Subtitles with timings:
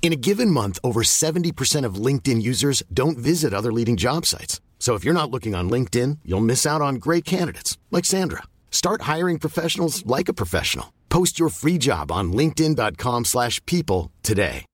[0.00, 4.62] In a given month, over 70% of LinkedIn users don't visit other leading job sites.
[4.78, 8.44] So if you're not looking on LinkedIn, you'll miss out on great candidates like Sandra.
[8.70, 10.94] Start hiring professionals like a professional.
[11.10, 14.64] Post your free job on linkedin.com/people today.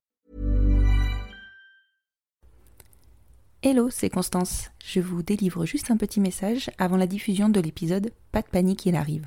[3.67, 4.69] Hello, c'est Constance.
[4.85, 8.85] Je vous délivre juste un petit message avant la diffusion de l'épisode Pas de panique,
[8.85, 9.27] il arrive.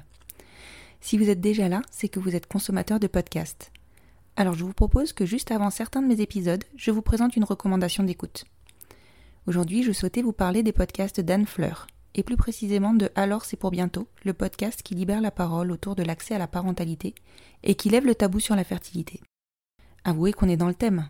[1.01, 3.71] Si vous êtes déjà là, c'est que vous êtes consommateur de podcasts.
[4.39, 7.43] Alors je vous propose que juste avant certains de mes épisodes, je vous présente une
[7.43, 8.45] recommandation d'écoute.
[9.47, 13.57] Aujourd'hui, je souhaitais vous parler des podcasts d'Anne Fleur, et plus précisément de Alors c'est
[13.57, 17.15] pour bientôt, le podcast qui libère la parole autour de l'accès à la parentalité
[17.63, 19.21] et qui lève le tabou sur la fertilité.
[20.03, 21.09] Avouez qu'on est dans le thème.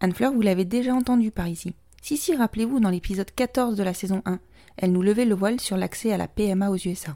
[0.00, 1.74] Anne Fleur, vous l'avez déjà entendu par ici.
[2.00, 4.40] Si si, rappelez-vous, dans l'épisode 14 de la saison 1,
[4.78, 7.12] elle nous levait le voile sur l'accès à la PMA aux USA.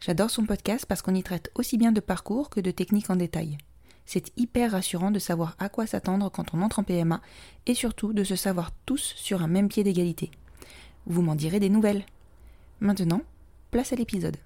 [0.00, 3.16] J'adore son podcast parce qu'on y traite aussi bien de parcours que de techniques en
[3.16, 3.58] détail.
[4.10, 7.20] C'est hyper rassurant de savoir à quoi s'attendre quand on entre en PMA
[7.66, 10.30] et surtout de se savoir tous sur un même pied d'égalité.
[11.04, 12.04] Vous m'en direz des nouvelles.
[12.80, 13.20] Maintenant,
[13.70, 14.38] place à l'épisode.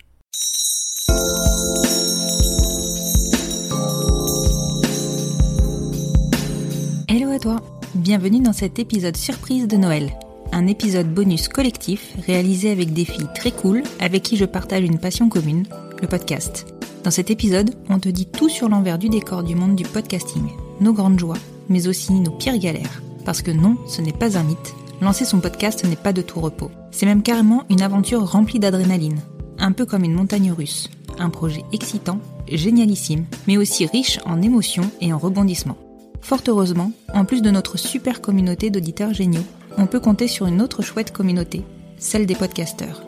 [7.07, 7.61] Hello à toi
[7.95, 10.11] Bienvenue dans cet épisode surprise de Noël.
[10.51, 14.99] Un épisode bonus collectif réalisé avec des filles très cool avec qui je partage une
[14.99, 15.69] passion commune,
[16.01, 16.72] le podcast.
[17.05, 20.51] Dans cet épisode, on te dit tout sur l'envers du décor du monde du podcasting,
[20.81, 23.03] nos grandes joies, mais aussi nos pires galères.
[23.25, 26.39] Parce que non, ce n'est pas un mythe, lancer son podcast n'est pas de tout
[26.39, 26.71] repos.
[26.93, 29.19] C'est même carrément une aventure remplie d'adrénaline,
[29.59, 30.91] un peu comme une montagne russe.
[31.19, 35.79] Un projet excitant, génialissime, mais aussi riche en émotions et en rebondissements.
[36.21, 39.43] Fort heureusement, en plus de notre super communauté d'auditeurs géniaux,
[39.77, 41.65] on peut compter sur une autre chouette communauté,
[41.99, 43.05] celle des podcasteurs.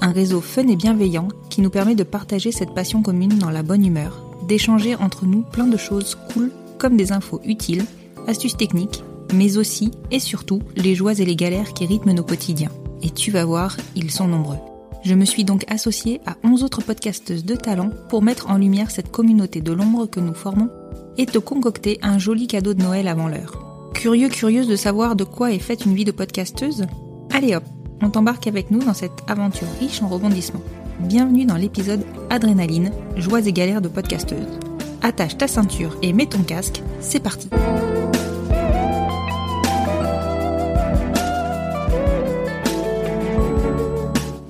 [0.00, 3.62] Un réseau fun et bienveillant qui nous permet de partager cette passion commune dans la
[3.62, 7.84] bonne humeur, d'échanger entre nous plein de choses cool comme des infos utiles,
[8.26, 9.02] astuces techniques,
[9.34, 12.70] mais aussi et surtout les joies et les galères qui rythment nos quotidiens.
[13.02, 14.58] Et tu vas voir, ils sont nombreux.
[15.04, 18.90] Je me suis donc associée à 11 autres podcasteuses de talent pour mettre en lumière
[18.90, 20.70] cette communauté de l'ombre que nous formons
[21.16, 23.90] et te concocter un joli cadeau de Noël avant l'heure.
[23.94, 26.86] Curieux, curieuse de savoir de quoi est faite une vie de podcasteuse?
[27.32, 27.64] Allez hop,
[28.02, 30.62] on t'embarque avec nous dans cette aventure riche en rebondissements.
[31.00, 34.58] Bienvenue dans l'épisode Adrénaline, joies et galères de podcasteuse.
[35.02, 37.48] Attache ta ceinture et mets ton casque, c'est parti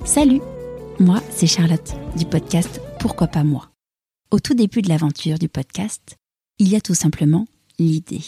[0.05, 0.41] Salut
[0.99, 3.69] Moi, c'est Charlotte du podcast Pourquoi pas moi
[4.31, 6.17] Au tout début de l'aventure du podcast,
[6.57, 7.45] il y a tout simplement
[7.77, 8.23] l'idée.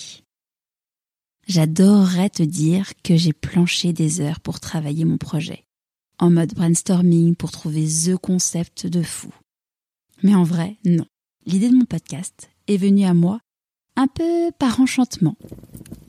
[1.54, 5.66] J'adorerais te dire que j'ai planché des heures pour travailler mon projet,
[6.18, 9.34] en mode brainstorming pour trouver the concept de fou.
[10.24, 11.04] Mais en vrai, non.
[11.46, 13.42] L'idée de mon podcast est venue à moi
[13.98, 15.36] un peu par enchantement.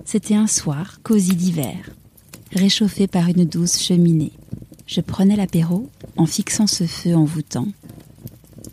[0.05, 1.91] C'était un soir cosy d'hiver,
[2.53, 4.35] réchauffé par une douce cheminée.
[4.87, 7.67] Je prenais l'apéro en fixant ce feu envoûtant,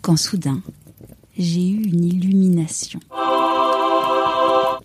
[0.02, 0.62] quand soudain,
[1.36, 3.00] j'ai eu une illumination.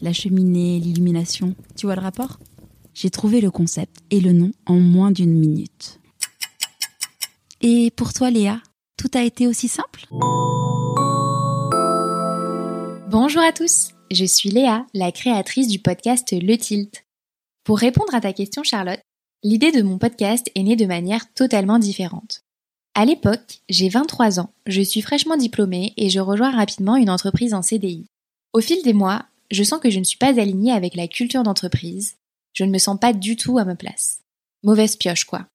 [0.01, 2.39] La cheminée, l'illumination, tu vois le rapport?
[2.93, 5.99] J'ai trouvé le concept et le nom en moins d'une minute.
[7.61, 8.61] Et pour toi Léa,
[8.97, 10.05] tout a été aussi simple?
[13.09, 17.05] Bonjour à tous, je suis Léa, la créatrice du podcast Le Tilt.
[17.63, 19.01] Pour répondre à ta question Charlotte,
[19.43, 22.41] l'idée de mon podcast est née de manière totalement différente.
[22.95, 27.53] À l'époque, j'ai 23 ans, je suis fraîchement diplômée et je rejoins rapidement une entreprise
[27.53, 28.07] en CDI.
[28.53, 31.43] Au fil des mois, je sens que je ne suis pas alignée avec la culture
[31.43, 32.15] d'entreprise,
[32.53, 34.21] je ne me sens pas du tout à ma place.
[34.63, 35.47] Mauvaise pioche, quoi.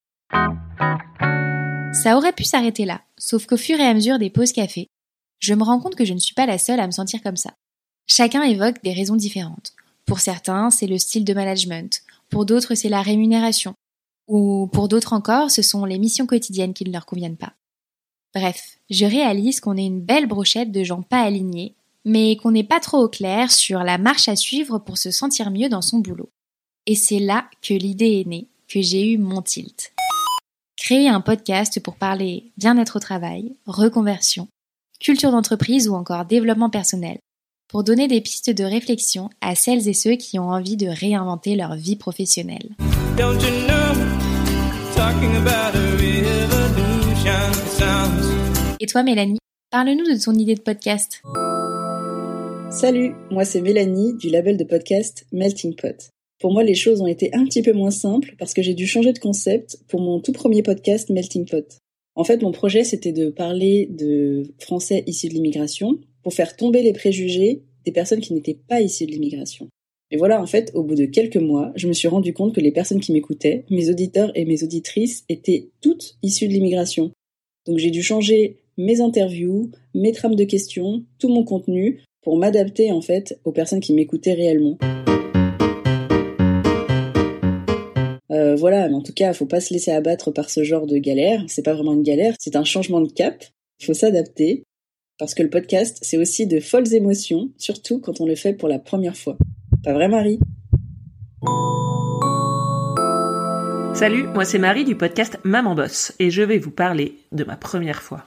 [1.93, 4.87] Ça aurait pu s'arrêter là, sauf qu'au fur et à mesure des pauses café,
[5.41, 7.37] je me rends compte que je ne suis pas la seule à me sentir comme
[7.37, 7.55] ça.
[8.07, 9.73] Chacun évoque des raisons différentes.
[10.07, 13.75] Pour certains, c'est le style de management, pour d'autres, c'est la rémunération,
[14.29, 17.55] ou pour d'autres encore, ce sont les missions quotidiennes qui ne leur conviennent pas.
[18.35, 21.75] Bref, je réalise qu'on est une belle brochette de gens pas alignés,
[22.11, 25.53] mais qu'on n'est pas trop au clair sur la marche à suivre pour se sentir
[25.53, 26.29] mieux dans son boulot.
[26.87, 29.93] Et c'est là que l'idée est née, que j'ai eu mon tilt.
[30.77, 34.49] Créer un podcast pour parler bien-être au travail, reconversion,
[34.99, 37.19] culture d'entreprise ou encore développement personnel.
[37.69, 41.55] pour donner des pistes de réflexion à celles et ceux qui ont envie de réinventer
[41.55, 42.75] leur vie professionnelle.
[48.81, 49.39] Et toi Mélanie,
[49.71, 51.23] parle-nous de ton idée de podcast.
[52.71, 56.11] Salut, moi c'est Mélanie du label de podcast Melting Pot.
[56.39, 58.87] Pour moi, les choses ont été un petit peu moins simples parce que j'ai dû
[58.87, 61.79] changer de concept pour mon tout premier podcast Melting Pot.
[62.15, 66.83] En fait, mon projet, c'était de parler de Français issus de l'immigration pour faire tomber
[66.83, 69.69] les préjugés des personnes qui n'étaient pas issues de l'immigration.
[70.13, 72.61] Et voilà, en fait, au bout de quelques mois, je me suis rendu compte que
[72.61, 77.11] les personnes qui m'écoutaient, mes auditeurs et mes auditrices, étaient toutes issues de l'immigration.
[77.67, 82.93] Donc j'ai dû changer mes interviews, mes trames de questions, tout mon contenu pour m'adapter
[82.93, 84.79] en fait aux personnes qui m'écoutaient réellement.
[88.31, 90.99] Euh, voilà, mais en tout cas, faut pas se laisser abattre par ce genre de
[90.99, 91.43] galère.
[91.49, 93.45] C'est pas vraiment une galère, c'est un changement de cap.
[93.81, 94.65] Il faut s'adapter
[95.19, 98.69] parce que le podcast, c'est aussi de folles émotions, surtout quand on le fait pour
[98.69, 99.37] la première fois.
[99.85, 100.39] Pas vrai, Marie?
[103.93, 107.57] Salut, moi c'est Marie du podcast Maman Boss et je vais vous parler de ma
[107.57, 108.25] première fois.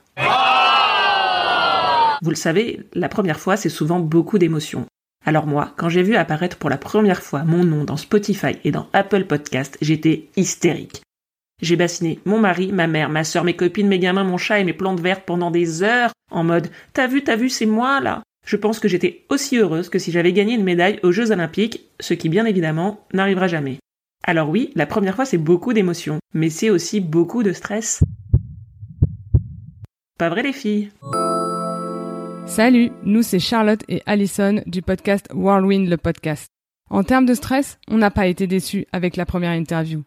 [2.24, 4.86] Vous le savez, la première fois c'est souvent beaucoup d'émotions.
[5.26, 8.72] Alors moi, quand j'ai vu apparaître pour la première fois mon nom dans Spotify et
[8.72, 11.02] dans Apple Podcast, j'étais hystérique.
[11.62, 14.64] J'ai bassiné mon mari, ma mère, ma soeur, mes copines, mes gamins, mon chat et
[14.64, 18.24] mes plantes vertes pendant des heures en mode T'as vu, t'as vu, c'est moi là
[18.48, 21.90] Je pense que j'étais aussi heureuse que si j'avais gagné une médaille aux Jeux Olympiques,
[22.00, 23.80] ce qui bien évidemment n'arrivera jamais.
[24.26, 28.02] Alors oui, la première fois c'est beaucoup d'émotions, mais c'est aussi beaucoup de stress.
[30.18, 30.90] Pas vrai les filles?
[32.46, 36.50] Salut, nous c'est Charlotte et Allison du podcast Whirlwind le podcast.
[36.90, 40.04] En termes de stress, on n'a pas été déçus avec la première interview.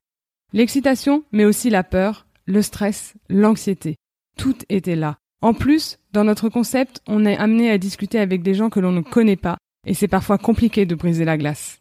[0.52, 3.96] L'excitation, mais aussi la peur, le stress, l'anxiété,
[4.38, 5.16] tout était là.
[5.40, 8.92] En plus, dans notre concept, on est amené à discuter avec des gens que l'on
[8.92, 9.56] ne connaît pas,
[9.86, 11.80] et c'est parfois compliqué de briser la glace.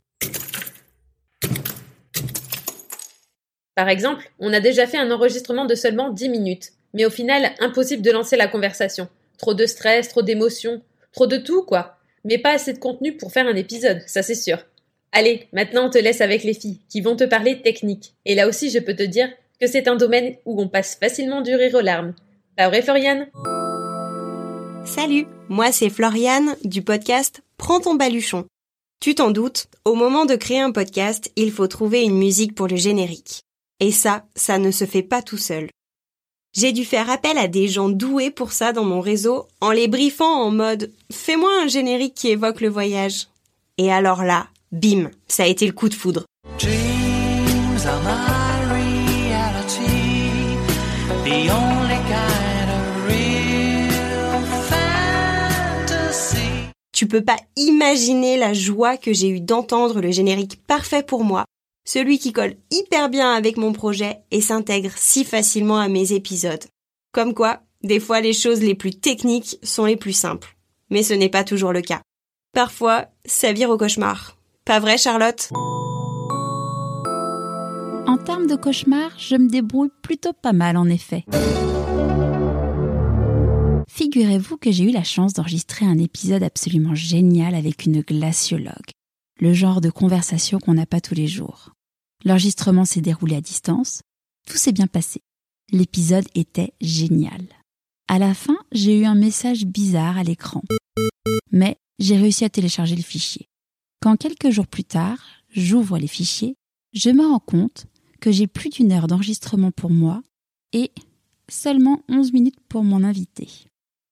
[3.75, 7.52] Par exemple, on a déjà fait un enregistrement de seulement 10 minutes, mais au final,
[7.60, 9.10] impossible de lancer la conversation.
[9.38, 11.98] Trop de stress, trop d'émotions, trop de tout, quoi.
[12.24, 14.58] Mais pas assez de contenu pour faire un épisode, ça c'est sûr.
[15.12, 18.16] Allez, maintenant on te laisse avec les filles, qui vont te parler technique.
[18.26, 19.30] Et là aussi, je peux te dire
[19.60, 22.14] que c'est un domaine où on passe facilement du rire aux larmes.
[22.58, 23.28] Pas vrai, Floriane?
[24.86, 28.46] Salut, moi c'est Floriane du podcast Prends ton baluchon.
[29.00, 32.68] Tu t'en doutes, au moment de créer un podcast, il faut trouver une musique pour
[32.68, 33.42] le générique.
[33.80, 35.70] Et ça, ça ne se fait pas tout seul.
[36.57, 39.90] J'ai dû faire appel à des gens doués pour ça dans mon réseau en les
[39.90, 43.28] briefant en mode fais-moi un générique qui évoque le voyage.
[43.78, 46.24] Et alors là, bim, ça a été le coup de foudre.
[56.94, 61.44] Tu peux pas imaginer la joie que j'ai eue d'entendre le générique parfait pour moi
[61.86, 66.66] celui qui colle hyper bien avec mon projet et s'intègre si facilement à mes épisodes.
[67.14, 70.58] Comme quoi, des fois les choses les plus techniques sont les plus simples.
[70.90, 72.02] Mais ce n'est pas toujours le cas.
[72.54, 74.38] Parfois, ça vire au cauchemar.
[74.66, 75.50] Pas vrai, Charlotte?
[78.08, 81.26] En termes de cauchemar, je me débrouille plutôt pas mal en effet.
[83.88, 88.92] Figurez-vous que j'ai eu la chance d'enregistrer un épisode absolument génial avec une glaciologue.
[89.40, 91.75] Le genre de conversation qu'on n'a pas tous les jours.
[92.26, 94.02] L'enregistrement s'est déroulé à distance.
[94.48, 95.22] Tout s'est bien passé.
[95.72, 97.46] L'épisode était génial.
[98.08, 100.64] À la fin, j'ai eu un message bizarre à l'écran.
[101.52, 103.48] Mais j'ai réussi à télécharger le fichier.
[104.02, 106.56] Quand quelques jours plus tard, j'ouvre les fichiers,
[106.94, 107.86] je me rends compte
[108.20, 110.22] que j'ai plus d'une heure d'enregistrement pour moi
[110.74, 110.92] et
[111.48, 113.48] seulement 11 minutes pour mon invité.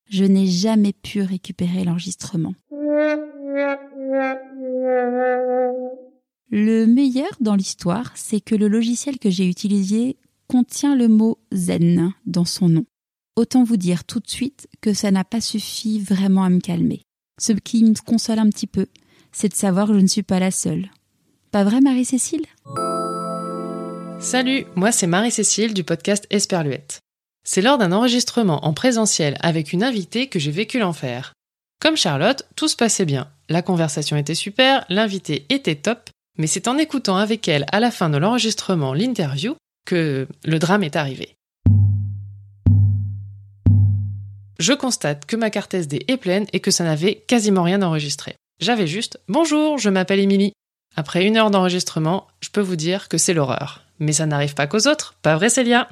[0.08, 2.54] Je n'ai jamais pu récupérer l'enregistrement.
[6.66, 10.16] Le meilleur dans l'histoire, c'est que le logiciel que j'ai utilisé
[10.48, 12.86] contient le mot zen dans son nom.
[13.36, 17.02] Autant vous dire tout de suite que ça n'a pas suffi vraiment à me calmer.
[17.38, 18.86] Ce qui me console un petit peu,
[19.34, 20.90] c'est de savoir que je ne suis pas la seule.
[21.52, 22.46] Pas vrai Marie-Cécile?
[24.22, 27.02] Salut, moi c'est Marie-Cécile du podcast Esperluette.
[27.46, 31.34] C'est lors d'un enregistrement en présentiel avec une invitée que j'ai vécu l'enfer.
[31.82, 33.30] Comme Charlotte, tout se passait bien.
[33.50, 37.92] La conversation était super, l'invité était top, mais c'est en écoutant avec elle à la
[37.92, 41.36] fin de l'enregistrement l'interview que le drame est arrivé.
[44.60, 48.36] Je constate que ma carte SD est pleine et que ça n'avait quasiment rien enregistré.
[48.60, 50.54] J'avais juste Bonjour, je m'appelle Émilie.
[50.96, 53.82] Après une heure d'enregistrement, je peux vous dire que c'est l'horreur.
[54.00, 55.90] Mais ça n'arrive pas qu'aux autres, pas vrai Célia?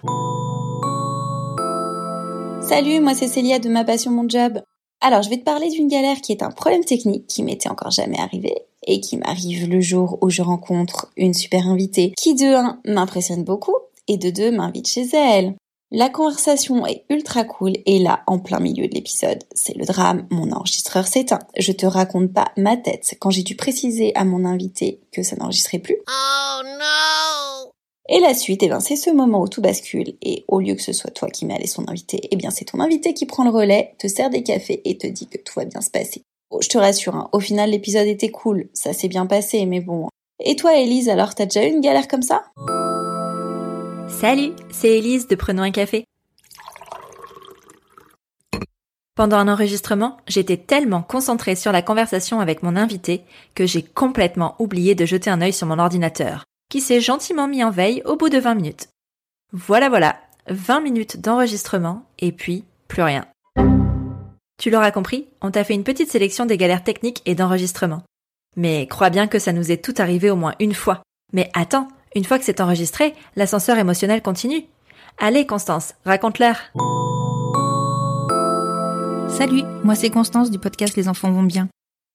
[2.62, 4.62] Salut, moi c'est Célia de Ma Passion Mon Job.
[5.03, 7.89] Alors, je vais te parler d'une galère qui est un problème technique qui m'était encore
[7.89, 8.53] jamais arrivé
[8.88, 13.43] et qui m'arrive le jour où je rencontre une super invitée qui de 1 m'impressionne
[13.43, 13.75] beaucoup
[14.07, 15.55] et de 2 m'invite chez elle.
[15.93, 20.25] La conversation est ultra cool et là, en plein milieu de l'épisode, c'est le drame,
[20.31, 21.41] mon enregistreur s'éteint.
[21.57, 25.35] Je te raconte pas ma tête quand j'ai dû préciser à mon invité que ça
[25.35, 25.97] n'enregistrait plus.
[26.07, 27.71] Oh non
[28.07, 30.81] Et la suite, eh ben, c'est ce moment où tout bascule et au lieu que
[30.81, 33.43] ce soit toi qui mets allé son invité, eh bien c'est ton invité qui prend
[33.43, 36.23] le relais, te sert des cafés et te dit que tout va bien se passer.
[36.60, 40.08] Je te rassure, hein, au final l'épisode était cool, ça s'est bien passé, mais bon.
[40.43, 42.43] Et toi Elise, alors t'as déjà eu une galère comme ça?
[44.10, 46.03] Salut, c'est Elise de Prenons un café.
[49.15, 53.22] Pendant un enregistrement, j'étais tellement concentrée sur la conversation avec mon invité
[53.55, 57.63] que j'ai complètement oublié de jeter un œil sur mon ordinateur, qui s'est gentiment mis
[57.63, 58.88] en veille au bout de 20 minutes.
[59.53, 60.15] Voilà voilà,
[60.48, 63.25] 20 minutes d'enregistrement et puis plus rien.
[64.62, 68.03] Tu l'auras compris, on t'a fait une petite sélection des galères techniques et d'enregistrement.
[68.56, 71.01] Mais crois bien que ça nous est tout arrivé au moins une fois.
[71.34, 74.63] Mais attends, une fois que c'est enregistré, l'ascenseur émotionnel continue.
[75.18, 76.58] Allez Constance, raconte-leur.
[79.30, 81.68] Salut, moi c'est Constance du podcast Les enfants vont bien.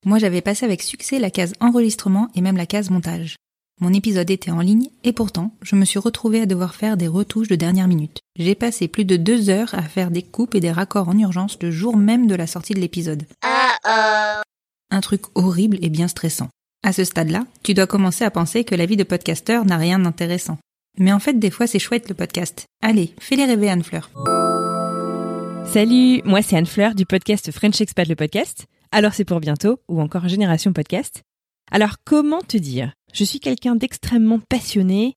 [0.04, 3.34] Moi j'avais passé avec succès la case enregistrement et même la case montage.
[3.78, 7.08] Mon épisode était en ligne et pourtant je me suis retrouvée à devoir faire des
[7.08, 8.20] retouches de dernière minute.
[8.38, 11.58] J'ai passé plus de deux heures à faire des coupes et des raccords en urgence
[11.60, 13.24] le jour même de la sortie de l'épisode.
[13.84, 16.48] Un truc horrible et bien stressant.
[16.82, 19.98] À ce stade-là, tu dois commencer à penser que la vie de podcasteur n'a rien
[19.98, 20.56] d'intéressant.
[20.98, 22.64] Mais en fait, des fois, c'est chouette le podcast.
[22.82, 24.10] Allez, fais-les rêver Anne-Fleur.
[25.66, 28.64] Salut, moi c'est Anne-Fleur du podcast French Expat le podcast.
[28.90, 31.22] Alors c'est pour bientôt, ou encore Génération Podcast.
[31.70, 32.94] Alors comment te dire?
[33.12, 35.14] Je suis quelqu'un d'extrêmement passionné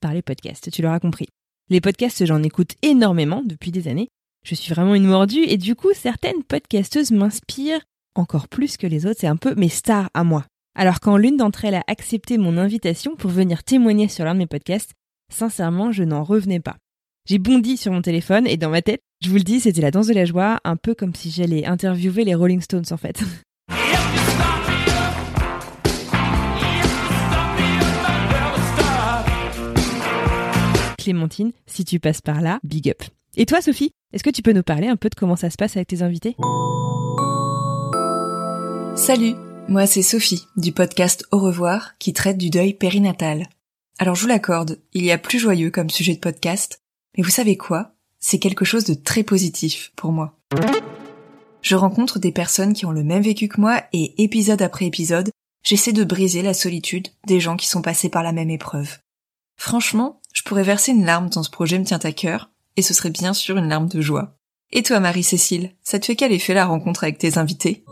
[0.00, 1.26] par les podcasts, tu l'auras compris.
[1.70, 4.08] Les podcasts, j'en écoute énormément depuis des années.
[4.44, 7.82] Je suis vraiment une mordue et du coup, certaines podcasteuses m'inspirent
[8.14, 9.20] encore plus que les autres.
[9.20, 10.46] C'est un peu mes stars à moi.
[10.74, 14.38] Alors quand l'une d'entre elles a accepté mon invitation pour venir témoigner sur l'un de
[14.38, 14.92] mes podcasts,
[15.32, 16.76] sincèrement, je n'en revenais pas.
[17.28, 19.90] J'ai bondi sur mon téléphone et dans ma tête, je vous le dis, c'était la
[19.90, 23.22] danse de la joie, un peu comme si j'allais interviewer les Rolling Stones en fait.
[31.66, 33.02] Si tu passes par là, big up.
[33.36, 35.56] Et toi Sophie, est-ce que tu peux nous parler un peu de comment ça se
[35.56, 36.36] passe avec tes invités?
[38.96, 39.34] Salut
[39.70, 43.50] moi, c'est Sophie, du podcast Au revoir, qui traite du deuil périnatal.
[43.98, 46.80] Alors, je vous l'accorde, il y a plus joyeux comme sujet de podcast,
[47.14, 47.92] mais vous savez quoi?
[48.18, 50.38] C'est quelque chose de très positif pour moi.
[51.60, 55.28] Je rencontre des personnes qui ont le même vécu que moi et épisode après épisode,
[55.62, 58.96] j'essaie de briser la solitude des gens qui sont passés par la même épreuve.
[59.58, 62.94] Franchement, je pourrais verser une larme tant ce projet me tient à cœur, et ce
[62.94, 64.36] serait bien sûr une larme de joie.
[64.72, 67.82] Et toi Marie-Cécile, ça te fait quel effet la rencontre avec tes invités?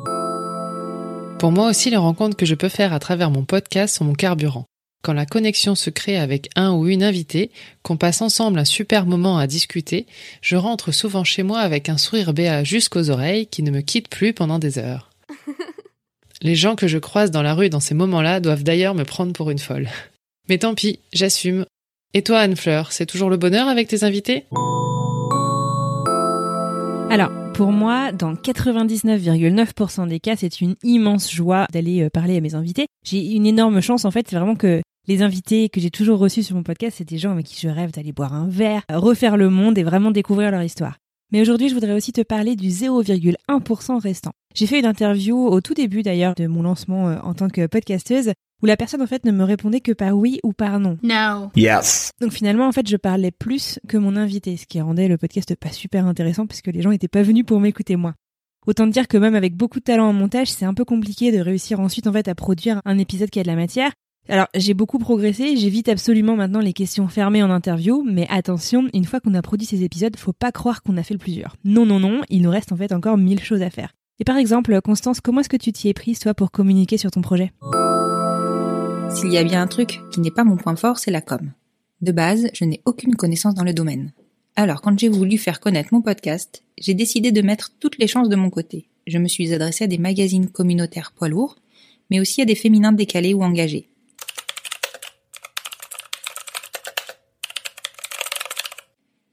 [1.40, 4.12] Pour moi aussi, les rencontres que je peux faire à travers mon podcast sont mon
[4.12, 4.64] carburant.
[5.02, 7.50] Quand la connexion se crée avec un ou une invitée,
[7.82, 10.06] qu'on passe ensemble un super moment à discuter,
[10.40, 14.08] je rentre souvent chez moi avec un sourire béat jusqu'aux oreilles qui ne me quitte
[14.08, 15.10] plus pendant des heures.
[16.42, 19.32] Les gens que je croise dans la rue dans ces moments-là doivent d'ailleurs me prendre
[19.32, 19.88] pour une folle.
[20.48, 21.66] Mais tant pis, j'assume.
[22.16, 24.46] Et toi, Anne-Fleur, c'est toujours le bonheur avec tes invités?
[27.10, 32.40] Alors, pour moi, dans 99,9% des cas, c'est une immense joie d'aller euh, parler à
[32.40, 32.86] mes invités.
[33.04, 36.42] J'ai une énorme chance, en fait, c'est vraiment que les invités que j'ai toujours reçus
[36.42, 39.36] sur mon podcast, c'est des gens avec qui je rêve d'aller boire un verre, refaire
[39.36, 40.96] le monde et vraiment découvrir leur histoire.
[41.32, 44.32] Mais aujourd'hui, je voudrais aussi te parler du 0,1% restant.
[44.54, 47.66] J'ai fait une interview au tout début d'ailleurs de mon lancement euh, en tant que
[47.66, 48.32] podcasteuse
[48.62, 50.98] où la personne en fait ne me répondait que par oui ou par non.
[51.02, 51.50] No.
[51.56, 52.10] Yes.
[52.20, 55.54] Donc finalement en fait je parlais plus que mon invité, ce qui rendait le podcast
[55.56, 58.14] pas super intéressant puisque les gens n'étaient pas venus pour m'écouter moi.
[58.66, 61.38] Autant dire que même avec beaucoup de talent en montage, c'est un peu compliqué de
[61.38, 63.92] réussir ensuite en fait à produire un épisode qui a de la matière.
[64.28, 69.04] Alors j'ai beaucoup progressé, j'évite absolument maintenant les questions fermées en interview, mais attention, une
[69.04, 71.56] fois qu'on a produit ces épisodes, faut pas croire qu'on a fait le plusieurs.
[71.64, 73.92] Non, non, non, il nous reste en fait encore mille choses à faire.
[74.18, 77.10] Et par exemple, Constance, comment est-ce que tu t'y es prise toi pour communiquer sur
[77.12, 77.52] ton projet?
[79.10, 81.52] S'il y a bien un truc qui n'est pas mon point fort, c'est la com.
[82.00, 84.12] De base, je n'ai aucune connaissance dans le domaine.
[84.56, 88.28] Alors, quand j'ai voulu faire connaître mon podcast, j'ai décidé de mettre toutes les chances
[88.28, 88.88] de mon côté.
[89.06, 91.56] Je me suis adressée à des magazines communautaires poids lourds,
[92.10, 93.88] mais aussi à des féminins décalés ou engagés.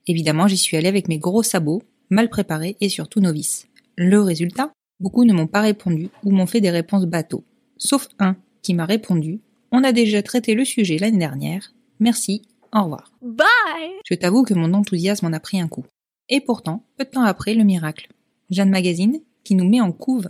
[0.07, 3.67] Évidemment, j'y suis allée avec mes gros sabots, mal préparés et surtout novices.
[3.95, 4.71] Le résultat?
[4.99, 7.43] Beaucoup ne m'ont pas répondu ou m'ont fait des réponses bateaux.
[7.77, 9.41] Sauf un qui m'a répondu
[9.73, 11.73] on a déjà traité le sujet l'année dernière.
[11.99, 13.11] Merci, au revoir.
[13.21, 15.83] Bye Je t'avoue que mon enthousiasme en a pris un coup.
[16.29, 18.07] Et pourtant, peu de temps après, le miracle.
[18.51, 20.27] Jeanne Magazine, qui nous met en couve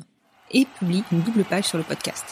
[0.51, 2.23] et publie une double page sur le podcast.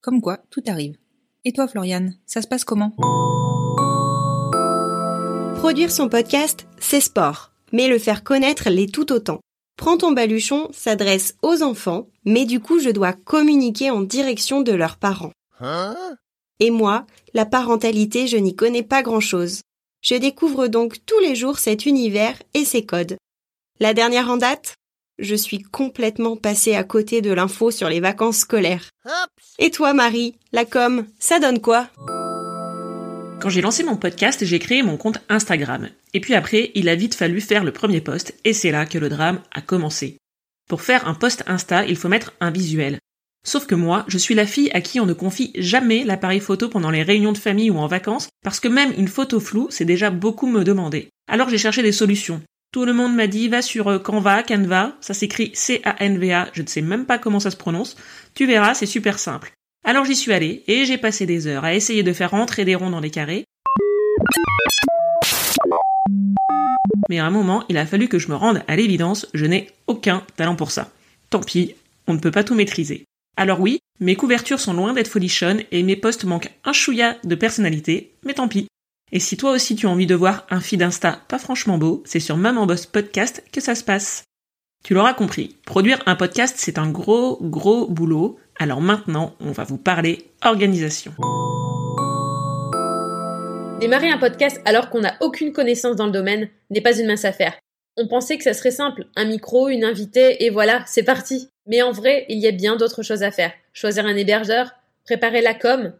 [0.00, 0.96] Comme quoi, tout arrive.
[1.44, 2.92] Et toi, Floriane, ça se passe comment?
[5.56, 9.40] Produire son podcast, c'est sport, mais le faire connaître l'est tout autant.
[9.76, 14.72] Prends ton baluchon s'adresse aux enfants, mais du coup je dois communiquer en direction de
[14.72, 15.32] leurs parents.
[16.60, 19.60] Et moi, la parentalité, je n'y connais pas grand-chose.
[20.02, 23.16] Je découvre donc tous les jours cet univers et ses codes.
[23.80, 24.74] La dernière en date?
[25.18, 28.90] Je suis complètement passée à côté de l'info sur les vacances scolaires.
[29.58, 31.88] Et toi, Marie, la com, ça donne quoi?
[33.46, 35.88] Quand j'ai lancé mon podcast, j'ai créé mon compte Instagram.
[36.14, 38.98] Et puis après, il a vite fallu faire le premier post, et c'est là que
[38.98, 40.18] le drame a commencé.
[40.68, 42.98] Pour faire un post Insta, il faut mettre un visuel.
[43.46, 46.68] Sauf que moi, je suis la fille à qui on ne confie jamais l'appareil photo
[46.68, 49.84] pendant les réunions de famille ou en vacances, parce que même une photo floue, c'est
[49.84, 51.08] déjà beaucoup me demander.
[51.28, 52.42] Alors j'ai cherché des solutions.
[52.72, 56.66] Tout le monde m'a dit va sur euh, Canva, Canva, ça s'écrit C-A-N-V-A, je ne
[56.66, 57.96] sais même pas comment ça se prononce.
[58.34, 59.52] Tu verras, c'est super simple.
[59.88, 62.74] Alors j'y suis allée et j'ai passé des heures à essayer de faire rentrer des
[62.74, 63.44] ronds dans les carrés.
[67.08, 69.70] Mais à un moment, il a fallu que je me rende à l'évidence, je n'ai
[69.86, 70.90] aucun talent pour ça.
[71.30, 71.76] Tant pis,
[72.08, 73.04] on ne peut pas tout maîtriser.
[73.36, 77.36] Alors oui, mes couvertures sont loin d'être folichonnes et mes posts manquent un chouïa de
[77.36, 78.66] personnalité, mais tant pis.
[79.12, 82.02] Et si toi aussi tu as envie de voir un feed Insta pas franchement beau,
[82.06, 84.24] c'est sur Maman Boss Podcast que ça se passe.
[84.84, 89.64] Tu l'auras compris, produire un podcast c'est un gros gros boulot, alors maintenant on va
[89.64, 91.12] vous parler organisation.
[93.80, 97.24] Démarrer un podcast alors qu'on n'a aucune connaissance dans le domaine n'est pas une mince
[97.24, 97.54] affaire.
[97.96, 101.48] On pensait que ça serait simple, un micro, une invitée, et voilà, c'est parti.
[101.66, 103.52] Mais en vrai, il y a bien d'autres choses à faire.
[103.72, 104.70] Choisir un hébergeur,
[105.04, 105.94] préparer la com,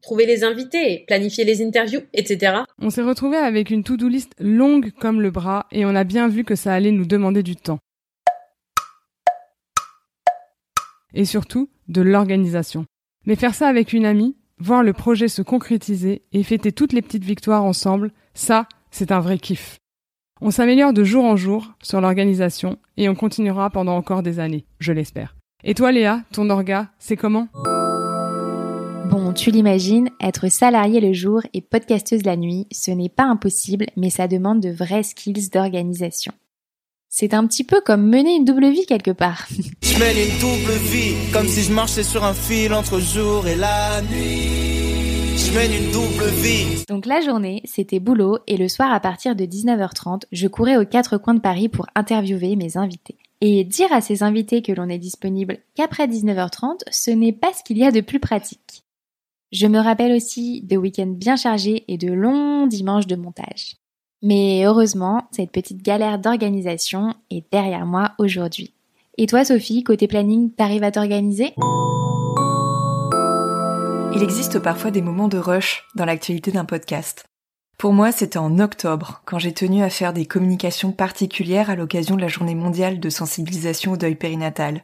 [0.00, 2.62] trouver les invités, planifier les interviews, etc.
[2.80, 6.28] On s'est retrouvé avec une to-do list longue comme le bras et on a bien
[6.28, 7.78] vu que ça allait nous demander du temps.
[11.14, 12.84] Et surtout, de l'organisation.
[13.26, 17.02] Mais faire ça avec une amie, voir le projet se concrétiser et fêter toutes les
[17.02, 19.78] petites victoires ensemble, ça, c'est un vrai kiff.
[20.40, 24.64] On s'améliore de jour en jour sur l'organisation et on continuera pendant encore des années,
[24.78, 25.36] je l'espère.
[25.64, 27.48] Et toi Léa, ton orga, c'est comment?
[29.10, 33.86] Bon, tu l'imagines, être salarié le jour et podcasteuse la nuit, ce n'est pas impossible,
[33.96, 36.32] mais ça demande de vrais skills d'organisation.
[37.12, 39.48] C'est un petit peu comme mener une double vie quelque part.
[39.82, 43.56] Je mène une double vie, comme si je marchais sur un fil entre jour et
[43.56, 45.36] la nuit.
[45.36, 46.84] Je mène une double vie.
[46.88, 50.86] Donc la journée, c'était boulot et le soir à partir de 19h30, je courais aux
[50.86, 53.18] quatre coins de Paris pour interviewer mes invités.
[53.40, 57.64] Et dire à ces invités que l'on est disponible qu'après 19h30, ce n'est pas ce
[57.64, 58.84] qu'il y a de plus pratique.
[59.50, 63.79] Je me rappelle aussi de week-ends bien chargés et de longs dimanches de montage.
[64.22, 68.74] Mais heureusement, cette petite galère d'organisation est derrière moi aujourd'hui.
[69.16, 71.54] Et toi Sophie, côté planning, t'arrives à t'organiser?
[74.14, 77.24] Il existe parfois des moments de rush dans l'actualité d'un podcast.
[77.78, 82.16] Pour moi, c'était en octobre, quand j'ai tenu à faire des communications particulières à l'occasion
[82.16, 84.82] de la journée mondiale de sensibilisation au deuil périnatal.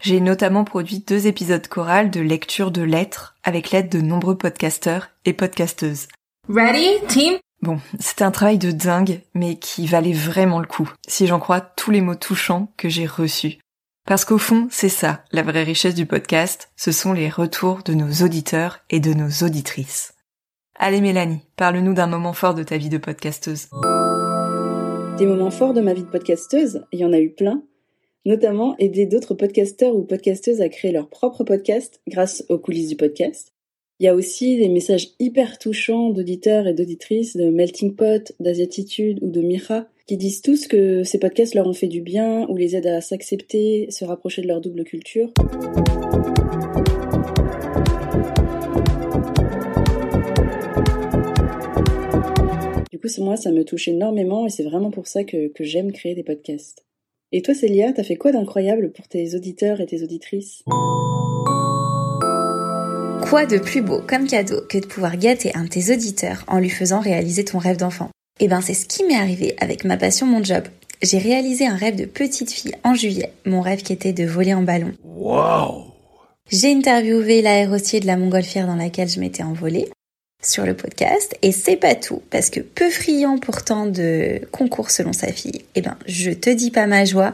[0.00, 5.08] J'ai notamment produit deux épisodes chorales de lecture de lettres avec l'aide de nombreux podcasteurs
[5.26, 6.08] et podcasteuses.
[6.48, 7.38] Ready, team?
[7.60, 11.60] Bon, c'était un travail de dingue, mais qui valait vraiment le coup, si j'en crois
[11.60, 13.58] tous les mots touchants que j'ai reçus.
[14.06, 17.94] Parce qu'au fond, c'est ça, la vraie richesse du podcast, ce sont les retours de
[17.94, 20.14] nos auditeurs et de nos auditrices.
[20.76, 23.66] Allez Mélanie, parle-nous d'un moment fort de ta vie de podcasteuse.
[25.18, 27.64] Des moments forts de ma vie de podcasteuse, il y en a eu plein,
[28.24, 32.96] notamment aider d'autres podcasteurs ou podcasteuses à créer leur propre podcast grâce aux coulisses du
[32.96, 33.52] podcast.
[34.00, 39.18] Il y a aussi des messages hyper touchants d'auditeurs et d'auditrices de Melting Pot, d'Asiatitude
[39.22, 42.56] ou de Mira qui disent tous que ces podcasts leur ont fait du bien ou
[42.56, 45.32] les aident à s'accepter, se rapprocher de leur double culture.
[52.92, 55.90] Du coup, moi, ça me touche énormément et c'est vraiment pour ça que, que j'aime
[55.90, 56.86] créer des podcasts.
[57.32, 60.62] Et toi, Célia, t'as fait quoi d'incroyable pour tes auditeurs et tes auditrices?
[63.22, 66.58] Quoi de plus beau comme cadeau que de pouvoir gâter un de tes auditeurs en
[66.58, 68.10] lui faisant réaliser ton rêve d'enfant?
[68.40, 70.64] Eh ben, c'est ce qui m'est arrivé avec ma passion, mon job.
[71.02, 74.54] J'ai réalisé un rêve de petite fille en juillet, mon rêve qui était de voler
[74.54, 74.92] en ballon.
[75.04, 75.92] Wow
[76.50, 79.88] J'ai interviewé l'aérostier de la montgolfière dans laquelle je m'étais envolée
[80.42, 85.12] sur le podcast et c'est pas tout parce que peu friand pourtant de concours selon
[85.12, 87.32] sa fille, eh ben je te dis pas ma joie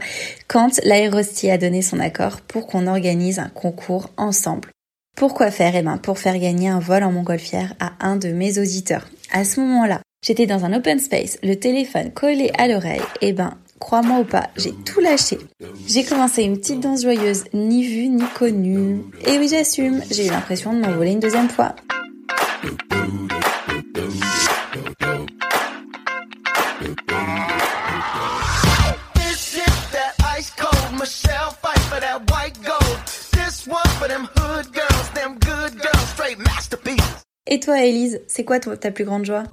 [0.49, 4.71] quand l'aérostier a donné son accord pour qu'on organise un concours ensemble.
[5.17, 5.77] Pourquoi faire?
[5.77, 9.09] Eh ben pour faire gagner un vol en montgolfière à un de mes auditeurs.
[9.33, 13.01] À ce moment-là, j'étais dans un open space, le téléphone collé à l'oreille.
[13.21, 15.39] Eh ben crois-moi ou pas, j'ai tout lâché.
[15.87, 19.03] J'ai commencé une petite danse joyeuse, ni vue ni connue.
[19.27, 21.77] Et oui, j'assume, j'ai eu l'impression de m'envoler une deuxième fois.
[37.65, 39.45] Toi, Elise, c'est quoi ta plus grande joie?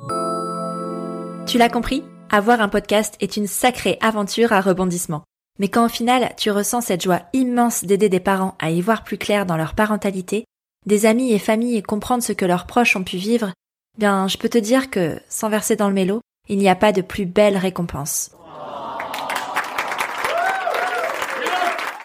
[1.48, 5.24] Tu l'as compris Avoir un podcast est une sacrée aventure à rebondissement.
[5.60, 9.06] Mais quand au final tu ressens cette joie immense d'aider des parents à y voir
[9.06, 10.44] plus clair dans leur parentalité,
[10.86, 13.54] des amis et familles comprendre ce que leurs proches ont pu vivre,
[13.98, 16.20] bien je peux te dire que, sans verser dans le mélo,
[16.50, 18.32] il n'y a pas de plus belle récompense.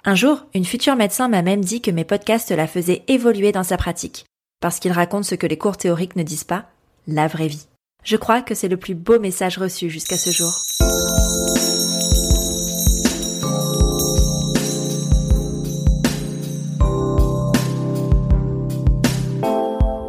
[0.04, 3.64] Un jour, une future médecin m'a même dit que mes podcasts la faisaient évoluer dans
[3.64, 4.24] sa pratique,
[4.66, 6.64] parce qu'ils racontent ce que les cours théoriques ne disent pas,
[7.06, 7.68] la vraie vie.
[8.02, 10.52] Je crois que c'est le plus beau message reçu jusqu'à ce jour.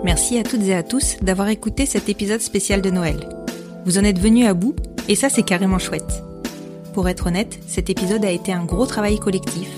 [0.04, 3.30] Merci à toutes et à tous d'avoir écouté cet épisode spécial de Noël.
[3.86, 4.76] Vous en êtes venus à bout,
[5.08, 6.24] et ça c'est carrément chouette.
[6.96, 9.70] Pour être honnête, cet épisode a été un gros travail collectif,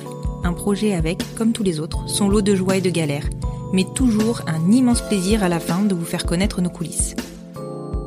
[0.45, 3.27] un projet avec, comme tous les autres, son lot de joie et de galères,
[3.73, 7.15] mais toujours un immense plaisir à la fin de vous faire connaître nos coulisses.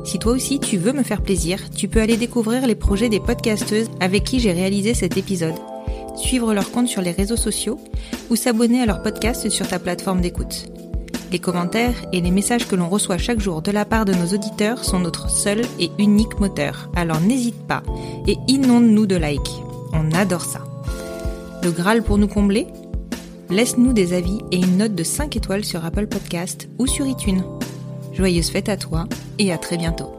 [0.03, 3.19] Si toi aussi tu veux me faire plaisir, tu peux aller découvrir les projets des
[3.19, 5.55] podcasteuses avec qui j'ai réalisé cet épisode,
[6.15, 7.79] suivre leur compte sur les réseaux sociaux
[8.29, 10.67] ou s'abonner à leur podcast sur ta plateforme d'écoute.
[11.31, 14.35] Les commentaires et les messages que l'on reçoit chaque jour de la part de nos
[14.35, 17.81] auditeurs sont notre seul et unique moteur, alors n'hésite pas
[18.27, 19.63] et inonde-nous de likes.
[19.93, 20.61] On adore ça.
[21.63, 22.67] Le Graal pour nous combler?
[23.53, 27.43] Laisse-nous des avis et une note de 5 étoiles sur Apple Podcast ou sur iTunes.
[28.11, 29.05] Joyeuse fête à toi
[29.37, 30.11] et à très bientôt.